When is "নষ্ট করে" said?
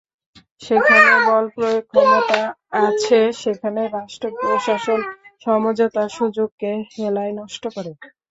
7.39-7.91